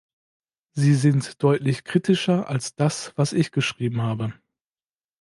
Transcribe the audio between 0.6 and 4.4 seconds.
Sie sind deutlich kritischer als das, was ich geschrieben habe.